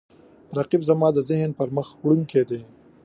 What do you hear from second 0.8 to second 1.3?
زما د